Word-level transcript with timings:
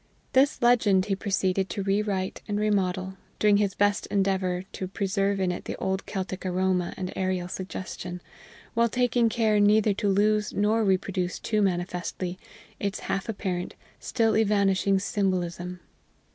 This 0.33 0.63
legend 0.63 1.05
he 1.05 1.15
proceeded 1.15 1.69
to 1.69 1.83
rewrite 1.83 2.41
and 2.47 2.59
remodel, 2.59 3.17
doing 3.37 3.57
his 3.57 3.75
best 3.75 4.07
endeavor 4.07 4.63
to 4.71 4.87
preserve 4.87 5.39
in 5.39 5.51
it 5.51 5.65
the 5.65 5.75
old 5.75 6.07
Celtic 6.07 6.43
aroma 6.43 6.95
and 6.97 7.13
aerial 7.15 7.47
suggestion, 7.47 8.19
while 8.73 8.89
taking 8.89 9.29
care 9.29 9.59
neither 9.59 9.93
to 9.93 10.09
lose 10.09 10.53
nor 10.53 10.83
reproduce 10.83 11.37
too 11.37 11.61
manifestly 11.61 12.39
its 12.79 13.01
half 13.01 13.29
apparent, 13.29 13.75
still 13.99 14.35
evanishing 14.35 14.97
symbolism. 14.97 15.79